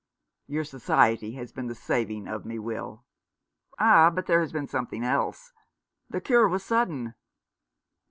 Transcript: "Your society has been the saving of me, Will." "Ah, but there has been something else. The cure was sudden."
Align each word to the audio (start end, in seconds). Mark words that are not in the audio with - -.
"Your 0.47 0.63
society 0.63 1.33
has 1.33 1.51
been 1.51 1.67
the 1.67 1.75
saving 1.75 2.27
of 2.27 2.43
me, 2.43 2.57
Will." 2.57 3.05
"Ah, 3.77 4.09
but 4.09 4.25
there 4.25 4.39
has 4.41 4.51
been 4.51 4.65
something 4.65 5.03
else. 5.03 5.53
The 6.09 6.19
cure 6.19 6.47
was 6.47 6.63
sudden." 6.65 7.13